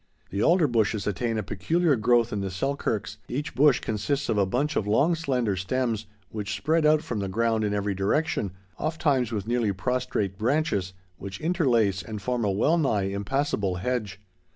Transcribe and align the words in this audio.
The 0.31 0.41
alder 0.41 0.65
bushes 0.65 1.05
attain 1.05 1.37
a 1.37 1.43
peculiar 1.43 1.95
growth 1.95 2.33
in 2.33 2.41
the 2.41 2.49
Selkirks; 2.49 3.19
each 3.27 3.53
bush 3.53 3.79
consists 3.81 4.29
of 4.29 4.37
a 4.39 4.47
bunch 4.47 4.75
of 4.75 4.87
long 4.87 5.13
slender 5.13 5.55
stems, 5.55 6.07
which 6.31 6.55
spread 6.55 6.87
out 6.87 7.03
from 7.03 7.19
the 7.19 7.27
ground 7.29 7.63
in 7.63 7.71
every 7.71 7.93
direction, 7.93 8.51
ofttimes 8.79 9.31
with 9.31 9.45
nearly 9.45 9.71
prostrate 9.73 10.39
branches, 10.39 10.93
which 11.17 11.39
interlace 11.39 12.01
and 12.01 12.19
form 12.19 12.43
a 12.43 12.49
wellnigh 12.49 13.13
impassable 13.13 13.75
hedge. 13.75 14.19